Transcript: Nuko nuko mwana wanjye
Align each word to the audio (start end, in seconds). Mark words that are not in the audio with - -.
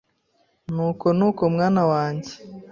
Nuko 0.73 1.05
nuko 1.17 1.43
mwana 1.53 1.81
wanjye 1.91 2.31